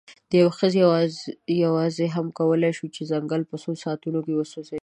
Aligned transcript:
یوې 0.39 0.51
ښځې 0.59 0.79
یواځې 1.65 2.05
هم 2.15 2.27
کولی 2.39 2.71
شول، 2.77 2.89
چې 2.95 3.03
ځنګل 3.11 3.41
په 3.49 3.55
څو 3.63 3.71
ساعتونو 3.83 4.19
کې 4.25 4.33
وسوځوي. 4.35 4.79